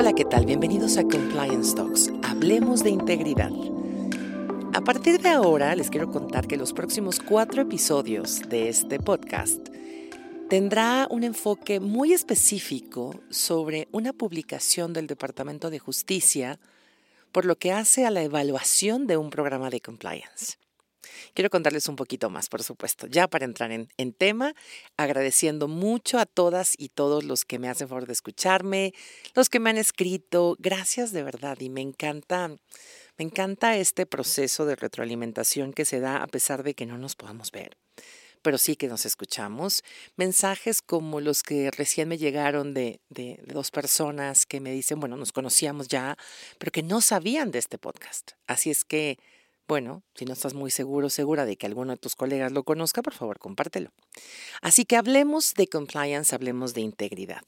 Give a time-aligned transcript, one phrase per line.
[0.00, 0.46] Hola, ¿qué tal?
[0.46, 2.12] Bienvenidos a Compliance Talks.
[2.22, 3.50] Hablemos de integridad.
[4.72, 9.58] A partir de ahora les quiero contar que los próximos cuatro episodios de este podcast
[10.48, 16.60] tendrá un enfoque muy específico sobre una publicación del Departamento de Justicia
[17.32, 20.58] por lo que hace a la evaluación de un programa de compliance.
[21.34, 24.54] Quiero contarles un poquito más, por supuesto, ya para entrar en, tema,
[24.96, 28.94] agradeciendo mucho a todas y todos los que me hacen favor de escucharme,
[29.34, 32.48] los que me han escrito, gracias de verdad y me encanta.
[33.16, 37.16] Me encanta este proceso de retroalimentación que se da a pesar de que no nos
[37.16, 37.76] podamos ver
[38.40, 39.82] pero sí que nos escuchamos.
[40.16, 45.16] Mensajes como los que recién me llegaron de, de, dos personas que me dicen, bueno,
[45.16, 46.16] nos conocíamos ya,
[46.58, 48.32] pero que no sabían de este podcast.
[48.46, 49.18] Así es que
[49.68, 53.02] bueno, si no estás muy seguro, segura de que alguno de tus colegas lo conozca,
[53.02, 53.90] por favor, compártelo.
[54.62, 57.42] Así que hablemos de compliance, hablemos de integridad.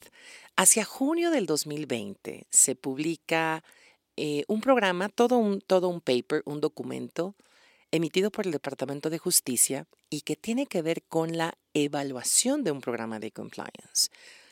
[0.55, 3.63] Hacia junio del 2020 se publica
[4.17, 7.35] eh, un programa, todo un, todo un paper, un documento
[7.89, 12.71] emitido por el Departamento de Justicia y que tiene que ver con la evaluación de
[12.71, 14.11] un programa de compliance.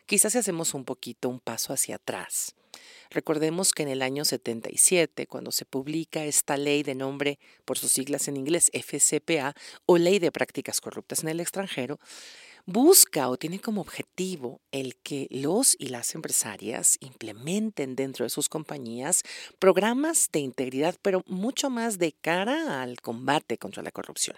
[0.10, 2.56] Quizás si hacemos un poquito un paso hacia atrás.
[3.12, 7.92] Recordemos que en el año 77, cuando se publica esta ley de nombre por sus
[7.92, 9.54] siglas en inglés FCPA
[9.86, 12.00] o Ley de Prácticas Corruptas en el extranjero,
[12.70, 18.48] busca o tiene como objetivo el que los y las empresarias implementen dentro de sus
[18.48, 19.24] compañías
[19.58, 24.38] programas de integridad, pero mucho más de cara al combate contra la corrupción.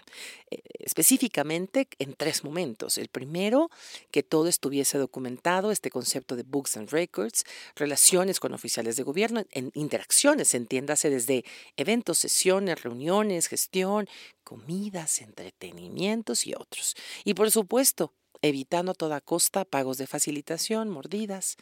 [0.50, 2.96] Eh, específicamente en tres momentos.
[2.96, 3.70] El primero,
[4.10, 7.44] que todo estuviese documentado, este concepto de books and records,
[7.76, 11.44] relaciones con oficiales de gobierno, en interacciones, entiéndase desde
[11.76, 14.08] eventos, sesiones, reuniones, gestión,
[14.42, 16.94] comidas, entretenimientos y otros.
[17.24, 18.12] Y por supuesto,
[18.42, 21.56] evitando a toda costa pagos de facilitación, mordidas,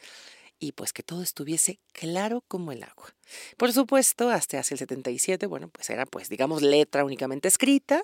[0.58, 3.14] y pues que todo estuviese claro como el agua.
[3.56, 8.02] Por supuesto, hasta hace el 77, bueno, pues era pues digamos letra únicamente escrita,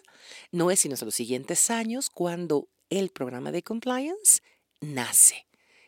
[0.50, 4.40] no es sino hasta los siguientes años cuando el programa de compliance
[4.80, 5.45] nace,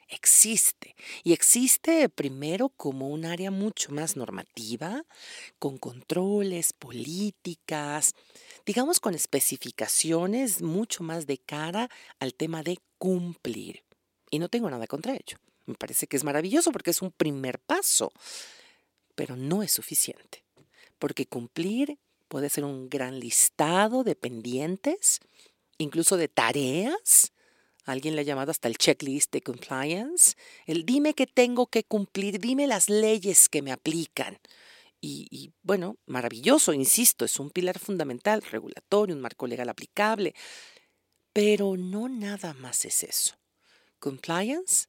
[0.09, 5.05] existe, y existe primero como un área mucho más normativa,
[5.59, 8.15] con controles, políticas,
[8.67, 13.85] digamos con especificaciones mucho más de cara al tema de cumplir.
[14.31, 15.39] Y no tengo nada contra ello.
[15.67, 18.13] Me parece que es maravilloso porque es un primer paso,
[19.15, 20.43] pero no es suficiente,
[20.99, 21.99] porque cumplir
[22.29, 25.21] puede ser un gran listado de pendientes,
[25.79, 27.33] incluso de tareas.
[27.89, 30.37] Alguien le ha llamado hasta el checklist de compliance.
[30.67, 34.39] El dime que tengo que cumplir, dime las leyes que me aplican.
[35.01, 40.35] Y, y, bueno, maravilloso, insisto, es un pilar fundamental, regulatorio, un marco legal aplicable.
[41.33, 43.37] Pero no nada más es eso.
[43.99, 44.89] Compliance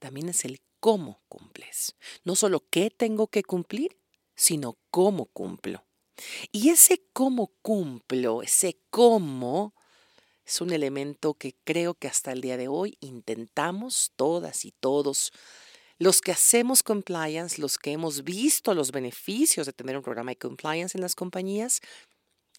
[0.00, 1.94] también es el cómo cumples.
[2.24, 3.96] No solo qué tengo que cumplir,
[4.34, 5.86] sino cómo cumplo.
[6.50, 9.76] Y ese cómo cumplo, ese cómo,
[10.50, 15.32] es un elemento que creo que hasta el día de hoy intentamos todas y todos,
[15.96, 20.38] los que hacemos compliance, los que hemos visto los beneficios de tener un programa de
[20.38, 21.80] compliance en las compañías,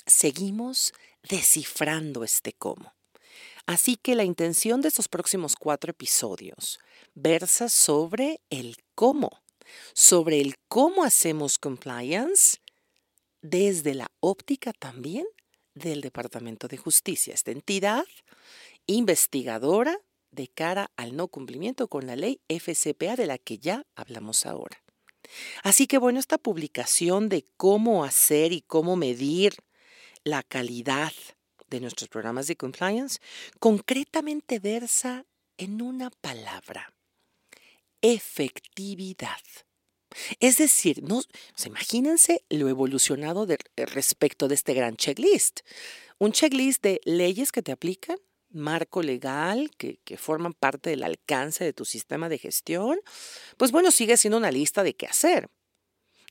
[0.06, 0.94] seguimos
[1.24, 2.94] descifrando este cómo.
[3.66, 6.80] Así que la intención de estos próximos cuatro episodios
[7.14, 9.42] versa sobre el cómo,
[9.94, 12.60] sobre el cómo hacemos compliance
[13.42, 15.26] desde la óptica también
[15.74, 18.06] del Departamento de Justicia, esta entidad
[18.86, 20.00] investigadora
[20.32, 24.82] de cara al no cumplimiento con la ley FCPA de la que ya hablamos ahora.
[25.64, 29.56] Así que bueno, esta publicación de cómo hacer y cómo medir
[30.24, 31.14] la calidad
[31.68, 33.20] de nuestros programas de compliance
[33.60, 35.26] concretamente versa
[35.58, 36.94] en una palabra,
[38.02, 39.42] efectividad.
[40.40, 41.22] Es decir, no,
[41.66, 45.62] imagínense lo evolucionado eh, respecto de este gran checklist.
[46.18, 48.18] Un checklist de leyes que te aplican,
[48.50, 53.00] marco legal que, que, forman parte del alcance de tu sistema de gestión,
[53.58, 55.50] pues bueno, sigue siendo una lista de qué hacer.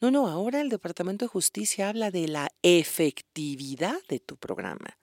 [0.00, 4.98] No, no, ahora el Departamento de Justicia habla de la efectividad de tu programa.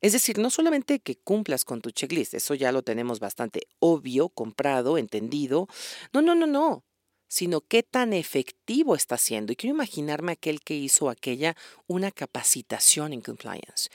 [0.00, 4.28] Es decir, no solamente que cumplas con tu checklist, eso ya lo tenemos bastante obvio,
[4.28, 5.68] comprado, entendido.
[6.12, 6.84] No, no, no, no
[7.28, 9.52] sino qué tan efectivo está siendo.
[9.52, 11.56] Y quiero imaginarme aquel que hizo aquella
[11.86, 13.90] una capacitación en compliance,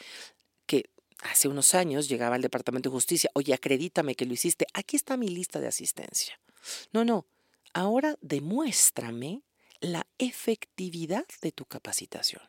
[0.65, 0.89] que
[1.21, 5.17] hace unos años llegaba al Departamento de Justicia, oye, acredítame que lo hiciste, aquí está
[5.17, 6.39] mi lista de asistencia.
[6.91, 7.25] No, no,
[7.73, 9.43] ahora demuéstrame
[9.79, 12.41] la efectividad de tu capacitación.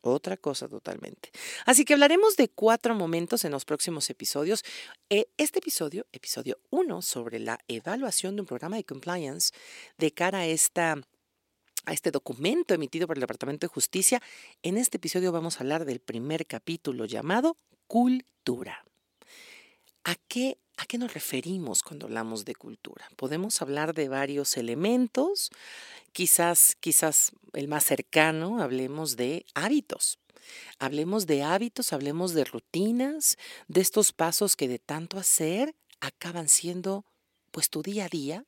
[0.00, 1.30] Otra cosa totalmente.
[1.66, 4.64] Así que hablaremos de cuatro momentos en los próximos episodios.
[5.10, 9.52] Eh, este episodio, episodio 1, sobre la evaluación de un programa de compliance
[9.98, 10.96] de cara a esta
[11.84, 14.20] a este documento emitido por el Departamento de Justicia.
[14.62, 17.56] En este episodio vamos a hablar del primer capítulo llamado
[17.86, 18.84] Cultura.
[20.04, 23.08] ¿A qué, ¿A qué nos referimos cuando hablamos de cultura?
[23.16, 25.50] Podemos hablar de varios elementos,
[26.12, 30.20] quizás, quizás el más cercano, hablemos de hábitos.
[30.78, 37.04] Hablemos de hábitos, hablemos de rutinas, de estos pasos que de tanto hacer acaban siendo
[37.50, 38.44] pues tu día a día,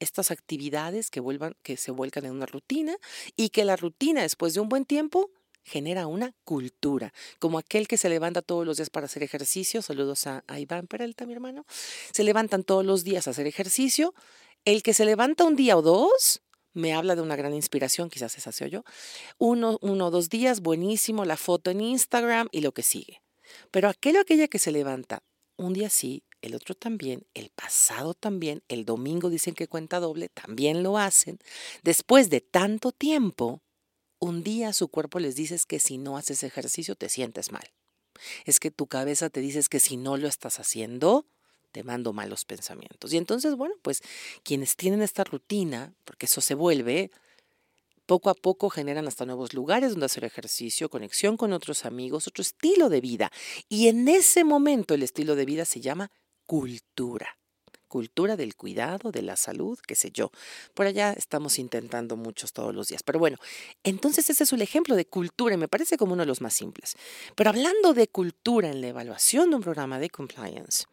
[0.00, 2.94] estas actividades que, vuelvan, que se vuelcan en una rutina
[3.36, 5.30] y que la rutina después de un buen tiempo
[5.64, 10.26] genera una cultura, como aquel que se levanta todos los días para hacer ejercicio, saludos
[10.26, 11.64] a, a Iván Peralta, mi hermano,
[12.12, 14.14] se levantan todos los días a hacer ejercicio,
[14.64, 16.42] el que se levanta un día o dos,
[16.72, 18.84] me habla de una gran inspiración, quizás esa sea yo,
[19.38, 23.22] uno, uno o dos días, buenísimo, la foto en Instagram y lo que sigue.
[23.70, 25.22] Pero aquel o aquella que se levanta
[25.56, 30.28] un día sí, el otro también, el pasado también, el domingo dicen que cuenta doble,
[30.28, 31.38] también lo hacen.
[31.82, 33.60] Después de tanto tiempo,
[34.20, 37.68] un día su cuerpo les dices que si no haces ejercicio te sientes mal.
[38.44, 41.26] Es que tu cabeza te dices que si no lo estás haciendo,
[41.72, 43.12] te mando malos pensamientos.
[43.12, 44.02] Y entonces, bueno, pues
[44.42, 47.10] quienes tienen esta rutina, porque eso se vuelve,
[48.04, 52.42] poco a poco generan hasta nuevos lugares donde hacer ejercicio, conexión con otros amigos, otro
[52.42, 53.32] estilo de vida.
[53.68, 56.10] Y en ese momento el estilo de vida se llama
[56.44, 57.39] cultura.
[57.90, 60.30] Cultura del cuidado, de la salud, qué sé yo.
[60.74, 63.02] Por allá estamos intentando muchos todos los días.
[63.02, 63.36] Pero bueno,
[63.82, 66.54] entonces ese es el ejemplo de cultura y me parece como uno de los más
[66.54, 66.94] simples.
[67.34, 70.84] Pero hablando de cultura en la evaluación de un programa de compliance,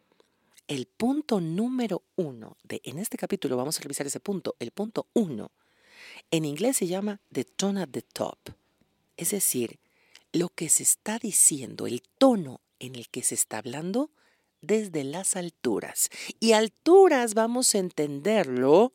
[0.66, 5.06] el punto número uno de, en este capítulo vamos a revisar ese punto, el punto
[5.14, 5.52] uno,
[6.32, 8.38] en inglés se llama the tone at the top.
[9.16, 9.78] Es decir,
[10.32, 14.10] lo que se está diciendo, el tono en el que se está hablando,
[14.60, 16.08] desde las alturas.
[16.40, 18.92] Y alturas vamos a entenderlo,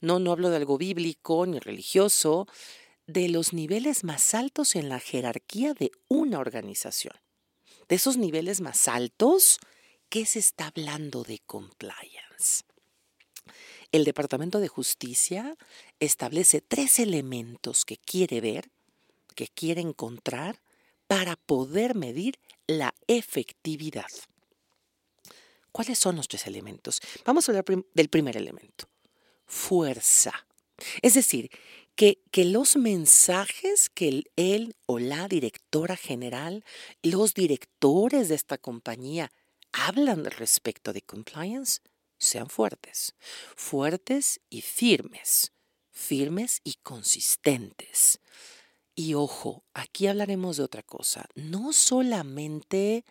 [0.00, 2.46] no, no hablo de algo bíblico ni religioso,
[3.06, 7.14] de los niveles más altos en la jerarquía de una organización.
[7.88, 9.58] De esos niveles más altos,
[10.08, 12.64] ¿qué se está hablando de compliance?
[13.92, 15.56] El Departamento de Justicia
[16.00, 18.70] establece tres elementos que quiere ver,
[19.36, 20.60] que quiere encontrar
[21.06, 24.10] para poder medir la efectividad.
[25.76, 27.02] ¿Cuáles son los tres elementos?
[27.26, 28.88] Vamos a hablar del primer elemento,
[29.44, 30.32] fuerza.
[31.02, 31.50] Es decir,
[31.94, 36.64] que, que, los mensajes que él o la directora general,
[37.02, 39.30] los directores de esta compañía
[39.70, 41.82] hablan respecto de compliance,
[42.16, 43.14] sean fuertes,
[43.54, 45.52] fuertes y firmes,
[45.90, 48.18] firmes y consistentes.
[48.94, 53.04] Y ojo, aquí hablaremos de otra cosa, no solamente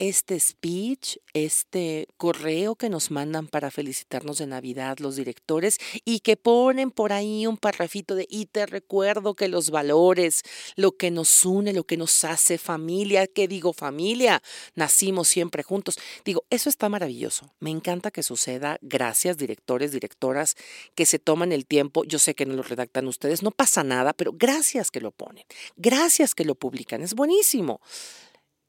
[0.00, 5.76] este speech, este correo que nos mandan para felicitarnos de Navidad los directores
[6.06, 10.42] y que ponen por ahí un parrafito de y te recuerdo que los valores,
[10.74, 14.42] lo que nos une, lo que nos hace familia, ¿qué digo familia?
[14.74, 15.98] Nacimos siempre juntos.
[16.24, 17.52] Digo, eso está maravilloso.
[17.60, 18.78] Me encanta que suceda.
[18.80, 20.56] Gracias directores, directoras
[20.94, 22.04] que se toman el tiempo.
[22.04, 25.44] Yo sé que no lo redactan ustedes, no pasa nada, pero gracias que lo ponen.
[25.76, 27.02] Gracias que lo publican.
[27.02, 27.82] Es buenísimo.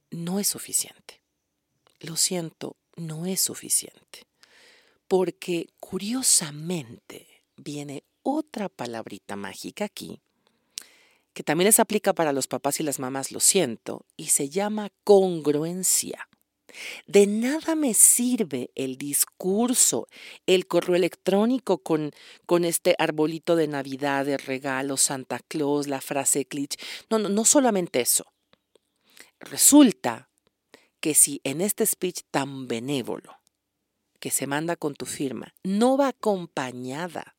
[0.09, 1.20] No es suficiente
[2.01, 4.27] lo siento, no es suficiente.
[5.07, 7.27] Porque curiosamente
[7.57, 10.21] viene otra palabrita mágica aquí,
[11.33, 14.91] que también les aplica para los papás y las mamás, lo siento, y se llama
[15.03, 16.27] congruencia.
[17.05, 20.07] De nada me sirve el discurso,
[20.45, 22.11] el correo electrónico con,
[22.45, 26.77] con este arbolito de Navidad, de regalo, Santa Claus, la frase cliché.
[27.09, 28.25] No, no, no solamente eso.
[29.39, 30.30] Resulta
[31.01, 33.39] que si en este speech tan benévolo
[34.19, 37.35] que se manda con tu firma no va acompañada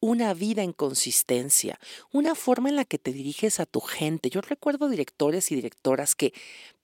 [0.00, 1.78] una vida en consistencia,
[2.12, 4.30] una forma en la que te diriges a tu gente.
[4.30, 6.32] Yo recuerdo directores y directoras que,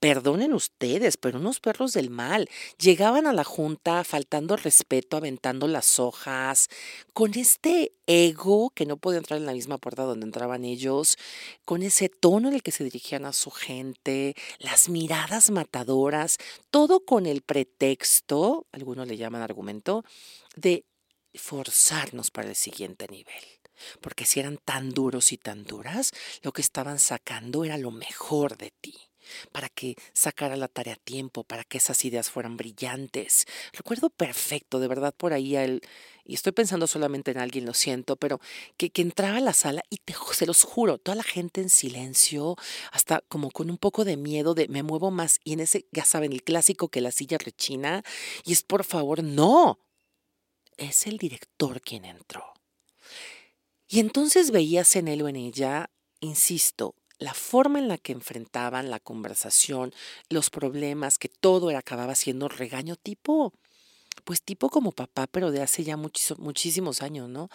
[0.00, 5.98] perdonen ustedes, pero unos perros del mal, llegaban a la junta faltando respeto, aventando las
[5.98, 6.68] hojas,
[7.12, 11.16] con este ego que no podía entrar en la misma puerta donde entraban ellos,
[11.64, 16.36] con ese tono en el que se dirigían a su gente, las miradas matadoras,
[16.70, 20.04] todo con el pretexto, algunos le llaman argumento,
[20.56, 20.84] de
[21.38, 23.44] forzarnos para el siguiente nivel.
[24.00, 26.12] Porque si eran tan duros y tan duras,
[26.42, 28.94] lo que estaban sacando era lo mejor de ti.
[29.52, 33.46] para que sacara la tarea a tiempo, para que esas ideas fueran brillantes.
[33.72, 35.80] Recuerdo perfecto, de verdad, por ahí él,
[36.24, 38.40] y estoy pensando solamente en alguien, lo siento, pero
[38.76, 41.68] que, que entraba a la sala y te, se los juro, toda la gente en
[41.70, 42.56] silencio,
[42.92, 46.04] hasta como con un poco de miedo de me muevo más, y en ese, ya
[46.04, 48.02] saben, el clásico que la silla rechina,
[48.44, 49.78] y es por favor, no,
[50.76, 52.54] es el director quien entró.
[53.88, 55.90] Y entonces veías en él o en ella,
[56.20, 59.94] insisto, la forma en la que enfrentaban la conversación,
[60.28, 63.54] los problemas, que todo acababa siendo regaño tipo,
[64.24, 67.48] pues tipo como papá, pero de hace ya muchísimos años, ¿no?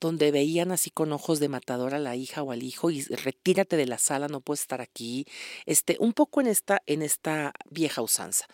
[0.00, 3.76] Donde veían así con ojos de matador a la hija o al hijo y retírate
[3.76, 5.26] de la sala, no puedes estar aquí,
[5.66, 8.46] este, un poco en esta, en esta vieja usanza.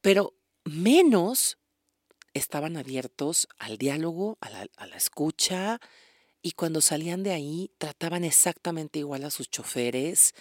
[0.00, 1.56] Pero menos
[2.34, 5.80] estaban abiertos al diálogo, a la, escucha,
[6.42, 10.34] y cuando salían de ahí trataban exactamente igual a sus choferes.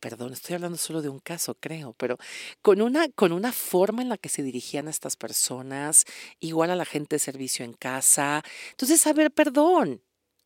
[0.00, 2.18] Perdón, estoy hablando solo de un caso, creo, pero
[2.62, 6.04] con una, con una forma en la que se dirigían a estas personas,
[6.38, 8.42] igual a la gente de servicio en casa.
[8.70, 10.02] Entonces, a ver, perdón,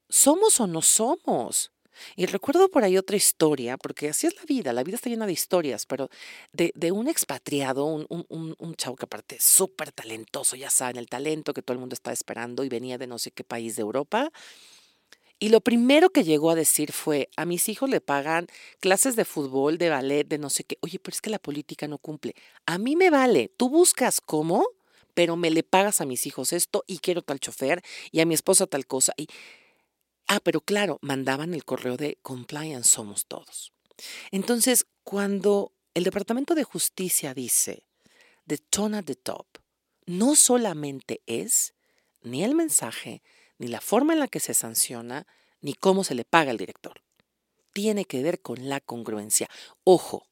[0.08, 1.72] ¿somos o no somos?
[2.16, 5.26] Y recuerdo por ahí otra historia, porque así es la vida, la vida está llena
[5.26, 6.08] de historias, pero
[6.52, 11.08] de, de un expatriado, un, un, un, chavo que aparte súper talentoso, ya saben, el
[11.08, 13.82] talento que todo el mundo está esperando y venía de no sé qué país de
[13.82, 14.30] Europa,
[15.42, 18.46] y lo primero que llegó a decir fue, a mis hijos le pagan
[18.78, 20.78] clases de fútbol, de ballet, de no sé qué.
[20.82, 22.36] Oye, pero es que la política no cumple.
[22.64, 23.50] A mí me vale.
[23.56, 24.64] Tú buscas cómo,
[25.14, 27.82] pero me le pagas a mis hijos esto y quiero tal chofer
[28.12, 29.14] y a mi esposa tal cosa.
[29.16, 29.26] Y,
[30.26, 33.72] ah, pero claro, mandaban el correo de compliance somos todos.
[34.30, 37.84] Entonces, cuando el Departamento de Justicia dice
[38.46, 39.46] the tone at the top,
[40.06, 41.74] no solamente es
[42.22, 43.22] ni el mensaje,
[43.58, 45.26] ni la forma en la que se sanciona,
[45.60, 47.02] ni cómo se le paga al director.
[47.72, 49.48] Tiene que ver con la congruencia.
[49.84, 50.26] Ojo,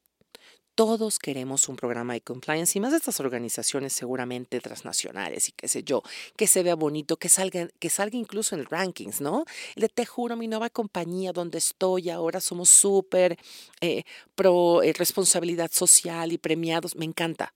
[0.75, 5.67] todos queremos un programa de compliance y más de estas organizaciones seguramente transnacionales y qué
[5.67, 6.01] sé yo,
[6.35, 9.45] que se vea bonito, que salga, que salga incluso en el rankings, ¿no?
[9.75, 13.37] Le te juro, mi nueva compañía donde estoy ahora somos súper
[13.81, 14.03] eh,
[14.35, 17.53] pro eh, responsabilidad social y premiados, me encanta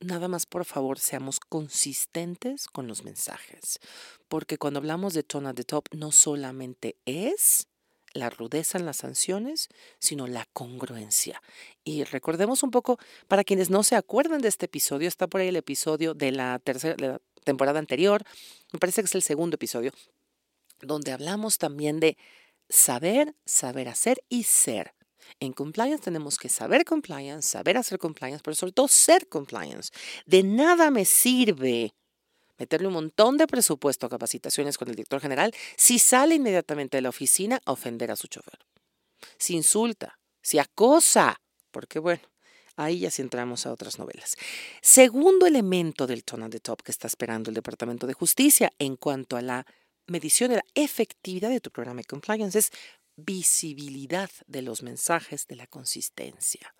[0.00, 3.78] nada más por favor seamos consistentes con los mensajes,
[4.28, 7.66] porque cuando hablamos de tone at the top no solamente es
[8.12, 11.42] la rudeza en las sanciones, sino la congruencia.
[11.84, 12.98] Y recordemos un poco,
[13.28, 16.58] para quienes no se acuerdan de este episodio, está por ahí el episodio de la
[16.58, 18.24] tercera temporada anterior,
[18.72, 19.92] me parece que es el segundo episodio,
[20.80, 22.16] donde hablamos también de
[22.68, 24.94] saber, saber hacer y ser.
[25.38, 29.90] En compliance tenemos que saber compliance, saber hacer compliance, pero sobre todo ser compliance.
[30.26, 31.94] De nada me sirve
[32.60, 37.00] meterle un montón de presupuesto a capacitaciones con el director general si sale inmediatamente de
[37.00, 38.58] la oficina a ofender a su chofer.
[39.38, 41.40] Si insulta, si acosa,
[41.70, 42.20] porque bueno,
[42.76, 44.36] ahí ya sí entramos a otras novelas.
[44.82, 48.96] Segundo elemento del tone at the top que está esperando el Departamento de Justicia en
[48.96, 49.66] cuanto a la
[50.06, 52.70] medición de la efectividad de tu programa de compliance es
[53.16, 56.74] visibilidad de los mensajes de la consistencia.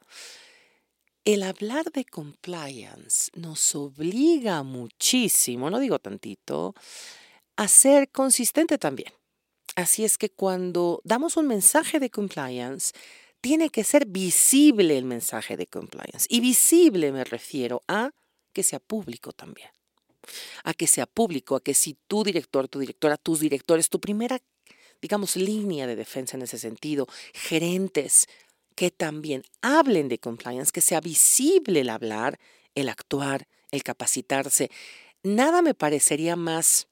[1.25, 6.75] El hablar de compliance nos obliga muchísimo, no digo tantito,
[7.57, 9.13] a ser consistente también.
[9.77, 12.93] Así es que cuando damos un mensaje de compliance,
[13.43, 16.27] tiene que ser visible el mensaje de compliance.
[16.29, 18.13] Y visible me refiero a
[18.55, 19.69] que sea público también.
[20.65, 24.41] A que sea público, a que si tu director, tu directora, tus directores, tu primera
[25.01, 28.27] digamos, línea de defensa en ese sentido, gerentes
[28.81, 32.41] que también hablen de compliance, que sea visible el hablar,
[32.75, 34.71] el actuar, el capacitarse.
[35.23, 36.89] Nada me parecería más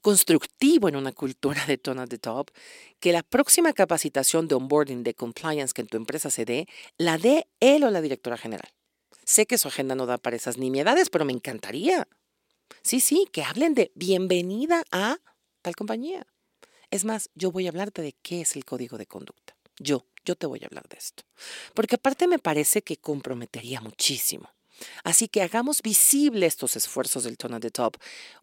[0.00, 2.50] constructivo en una cultura de tone at the top
[2.98, 6.66] que la próxima capacitación de onboarding de compliance que en tu empresa se dé,
[6.96, 8.70] la dé él o la directora general.
[9.26, 12.08] Sé que su agenda no da para esas nimiedades, pero me encantaría.
[12.80, 15.18] Sí, sí, que hablen de bienvenida a
[15.60, 16.26] tal compañía.
[16.90, 19.58] Es más, yo voy a hablarte de qué es el código de conducta.
[19.78, 21.24] Yo, yo te voy a hablar de esto.
[21.74, 24.50] Porque aparte me parece que comprometería muchísimo.
[25.02, 27.96] Así que hagamos visible estos esfuerzos del Tone the Top.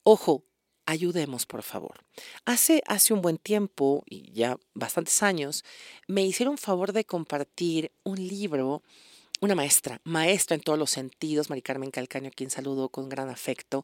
[0.03, 0.43] Ojo,
[0.85, 2.03] ayudemos, por favor.
[2.43, 5.63] Hace, hace un buen tiempo, y ya bastantes años,
[6.07, 8.81] me hicieron favor de compartir un libro
[9.41, 13.29] una maestra, maestra en todos los sentidos, Mari Carmen Calcaño, a quien saludo con gran
[13.29, 13.83] afecto,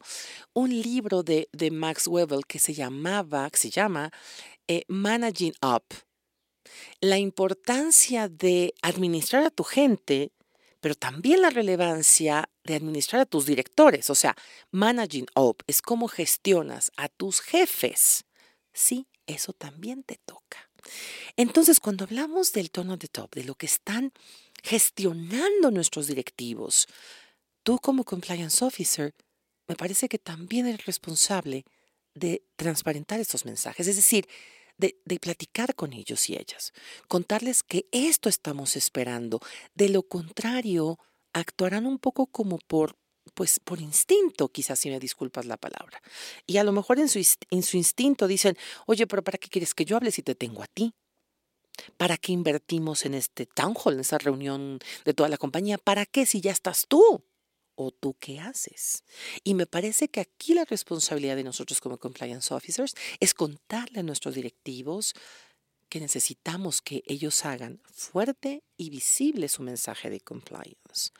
[0.54, 4.10] un libro de, de Max Weber que se llamaba, que se llama
[4.66, 5.84] eh, Managing Up.
[7.00, 10.32] La importancia de administrar a tu gente,
[10.80, 14.10] pero también la relevancia de administrar a tus directores.
[14.10, 14.36] O sea,
[14.70, 18.24] Managing Up es cómo gestionas a tus jefes.
[18.72, 20.70] Sí, eso también te toca.
[21.36, 24.12] Entonces, cuando hablamos del tono de top, de lo que están
[24.62, 26.86] gestionando nuestros directivos.
[27.62, 29.14] Tú como compliance officer,
[29.68, 31.64] me parece que también eres responsable
[32.14, 34.28] de transparentar estos mensajes, es decir,
[34.78, 36.72] de, de, platicar con ellos y ellas,
[37.08, 39.40] contarles que esto estamos esperando.
[39.74, 40.98] De lo contrario,
[41.32, 42.96] actuarán un poco como por
[43.34, 46.02] pues por instinto, quizás si me disculpas la palabra.
[46.46, 49.74] Y a lo mejor en su, en su instinto dicen, oye, pero ¿para qué quieres
[49.74, 50.92] que yo hable si te tengo a ti?
[51.96, 55.78] ¿Para qué invertimos en este town hall, en esa reunión de toda la compañía?
[55.78, 57.24] ¿Para qué si ya estás tú?
[57.74, 59.04] ¿O tú qué haces?
[59.44, 64.02] Y me parece que aquí la responsabilidad de nosotros como compliance officers es contarle a
[64.02, 65.14] nuestros directivos
[65.88, 71.10] que necesitamos que ellos hagan fuerte y visible su mensaje de compliance.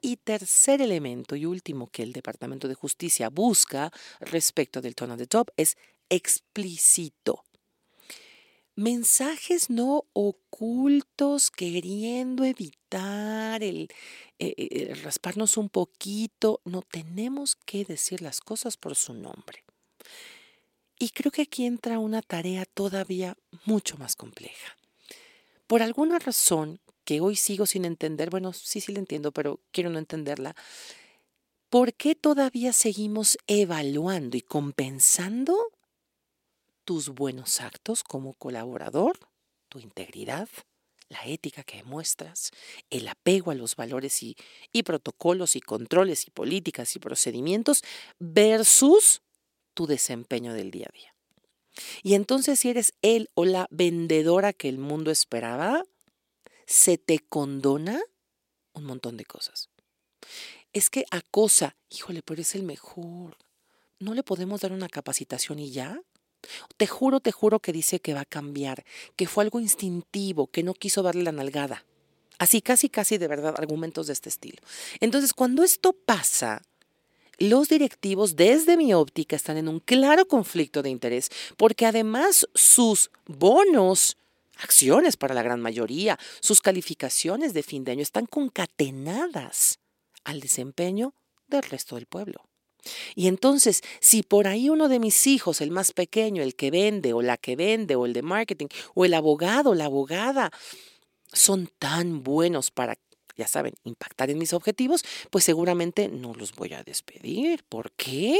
[0.00, 5.26] Y tercer elemento y último que el Departamento de Justicia busca respecto del tono de
[5.26, 5.76] top es
[6.08, 7.44] explícito.
[8.76, 10.49] Mensajes no ocultos
[11.54, 13.88] queriendo evitar el,
[14.38, 16.60] eh, eh, el rasparnos un poquito.
[16.64, 19.64] No tenemos que decir las cosas por su nombre.
[20.98, 24.76] Y creo que aquí entra una tarea todavía mucho más compleja.
[25.66, 29.90] Por alguna razón que hoy sigo sin entender, bueno, sí, sí la entiendo, pero quiero
[29.90, 30.54] no entenderla,
[31.70, 35.56] ¿por qué todavía seguimos evaluando y compensando
[36.84, 39.18] tus buenos actos como colaborador,
[39.70, 40.48] tu integridad,
[41.08, 42.50] la ética que demuestras,
[42.90, 44.36] el apego a los valores y,
[44.84, 47.82] protocolos y controles y políticas y procedimientos
[48.18, 49.22] versus
[49.74, 51.14] tu desempeño del día a día.
[52.02, 55.84] Y entonces si eres el o la vendedora que el mundo esperaba,
[56.66, 58.00] se te condona
[58.72, 59.68] un montón de cosas.
[60.72, 63.36] Es que acosa, híjole, pero es el mejor.
[63.98, 66.00] ¿No le podemos dar una capacitación y ya?
[66.76, 68.84] Te juro, te juro que dice que va a cambiar,
[69.16, 71.84] que fue algo instintivo, que no quiso darle la nalgada.
[72.38, 74.62] Así, casi, casi de verdad, argumentos de este estilo.
[75.00, 76.62] Entonces, cuando esto pasa,
[77.38, 83.10] los directivos, desde mi óptica, están en un claro conflicto de interés porque además sus
[83.26, 84.16] bonos,
[84.56, 89.78] acciones para la gran mayoría, sus calificaciones de fin de año están concatenadas
[90.24, 91.14] al desempeño
[91.48, 92.49] del resto del pueblo.
[93.14, 97.12] Y entonces, si por ahí uno de mis hijos, el más pequeño, el que vende
[97.12, 100.50] o la que vende o el de marketing o el abogado o la abogada,
[101.32, 102.98] son tan buenos para
[103.36, 107.64] ya saben, impactar en mis objetivos, pues seguramente no los voy a despedir.
[107.68, 108.38] ¿Por qué?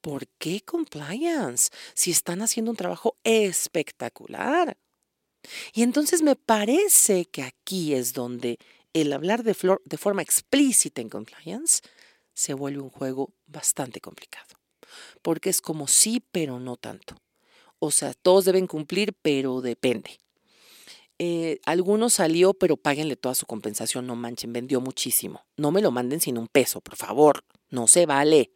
[0.00, 1.70] ¿Por qué compliance?
[1.94, 4.76] Si están haciendo un trabajo espectacular.
[5.74, 8.58] Y entonces me parece que aquí es donde
[8.92, 11.82] el hablar de, de forma explícita en compliance
[12.34, 14.56] se vuelve un juego bastante complicado.
[15.22, 17.16] Porque es como sí, pero no tanto.
[17.78, 20.18] O sea, todos deben cumplir, pero depende.
[21.18, 25.44] Eh, alguno salió, pero páguenle toda su compensación, no manchen, vendió muchísimo.
[25.56, 28.52] No me lo manden sin un peso, por favor, no se vale.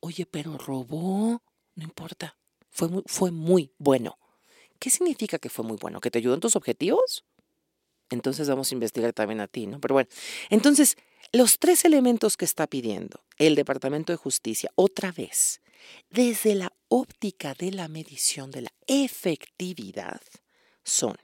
[0.00, 1.42] Oye, pero robó,
[1.74, 2.38] no importa,
[2.70, 4.18] fue muy, fue muy bueno.
[4.78, 6.00] ¿Qué significa que fue muy bueno?
[6.00, 7.24] ¿Que te ayudó en tus objetivos?
[8.10, 9.80] Entonces vamos a investigar también a ti, ¿no?
[9.80, 10.08] Pero bueno,
[10.50, 10.96] entonces,
[11.36, 15.60] los tres elementos que está pidiendo el Departamento de Justicia, otra vez,
[16.08, 20.22] desde la óptica de la medición de la efectividad,
[20.82, 21.16] son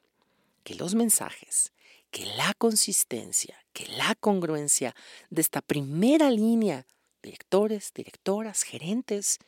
[0.64, 1.72] que los mensajes,
[2.10, 4.94] que la consistencia, que la congruencia
[5.30, 6.86] de esta primera línea,
[7.22, 9.38] directores, directoras, gerentes,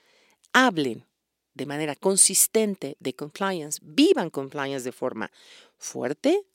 [0.55, 1.05] hablen
[1.53, 5.31] de manera consistente de compliance, vivan compliance de forma
[5.77, 6.47] fuerte,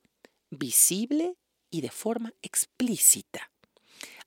[0.49, 1.35] visible
[1.69, 3.51] y de forma explícita.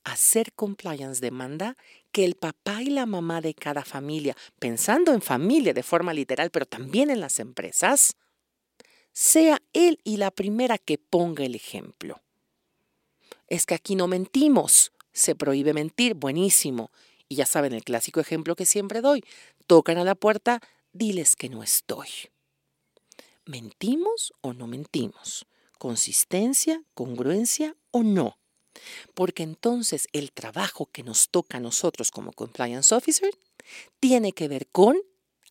[0.04, 1.76] Hacer compliance demanda
[2.10, 6.50] que el papá y la mamá de cada familia, pensando en familia de forma literal,
[6.50, 8.16] pero también en las empresas,
[9.12, 12.20] sea él y la primera que ponga el ejemplo.
[13.48, 16.90] Es que aquí no mentimos, se prohíbe mentir, buenísimo.
[17.28, 19.24] Y ya saben el clásico ejemplo que siempre doy.
[19.66, 20.60] Tocan a la puerta,
[20.92, 22.08] diles que no estoy.
[23.44, 25.46] ¿Mentimos o no mentimos?
[25.78, 28.38] ¿Consistencia, congruencia o no?
[29.14, 33.30] Porque entonces el trabajo que nos toca a nosotros como compliance officer
[34.00, 34.96] tiene que ver con,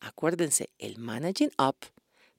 [0.00, 1.76] acuérdense, el managing up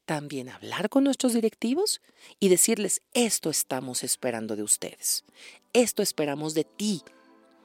[0.06, 2.02] también hablar con nuestros directivos
[2.40, 5.24] y decirles, esto estamos esperando de ustedes,
[5.72, 7.02] esto esperamos de ti.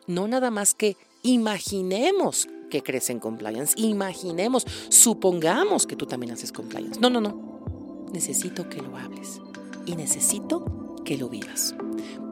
[0.07, 6.53] No nada más que imaginemos que crees en compliance, imaginemos, supongamos que tú también haces
[6.53, 7.01] compliance.
[7.01, 8.09] No, no, no.
[8.13, 9.41] Necesito que lo hables
[9.85, 10.78] y necesito
[11.09, 11.75] que lo vivas,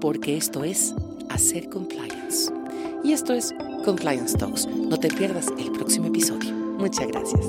[0.03, 0.95] porque esto es
[1.31, 2.53] hacer compliance.
[3.03, 3.55] Y esto es
[3.87, 4.67] Compliance Talks.
[4.67, 6.53] No te pierdas el próximo episodio.
[6.53, 7.47] Muchas gracias.